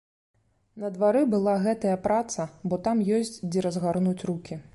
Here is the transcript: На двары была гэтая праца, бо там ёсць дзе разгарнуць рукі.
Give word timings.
На 0.83 0.89
двары 0.95 1.21
была 1.33 1.53
гэтая 1.67 1.93
праца, 2.07 2.49
бо 2.73 2.81
там 2.89 3.05
ёсць 3.19 3.37
дзе 3.51 3.59
разгарнуць 3.69 4.23
рукі. 4.33 4.61